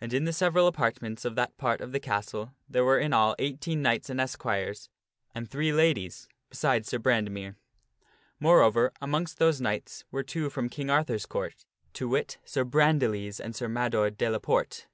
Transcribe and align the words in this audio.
And 0.00 0.12
in 0.12 0.24
the 0.24 0.32
several 0.32 0.66
apartments 0.66 1.24
of 1.24 1.36
that 1.36 1.56
part 1.56 1.80
of 1.80 1.92
the 1.92 2.00
castle, 2.00 2.52
there 2.68 2.84
were 2.84 2.98
in 2.98 3.12
all 3.12 3.36
eighteen 3.38 3.80
knights 3.80 4.10
and 4.10 4.20
esquires, 4.20 4.90
and 5.36 5.48
three 5.48 5.72
ladies 5.72 6.28
besides 6.50 6.88
Sir 6.88 6.98
Brande 6.98 7.30
mere. 7.30 7.54
Moreover, 8.40 8.90
amongst 9.00 9.38
those 9.38 9.60
knights 9.60 10.04
were 10.10 10.24
two 10.24 10.50
from 10.50 10.68
King 10.68 10.90
Arthur's 10.90 11.26
Court: 11.26 11.64
to 11.92 12.08
wit, 12.08 12.38
Sir 12.44 12.64
Brandiles 12.64 13.38
and 13.38 13.54
Sir 13.54 13.68
Mador 13.68 14.10
de 14.10 14.28
la 14.28 14.40
Porte. 14.40 14.88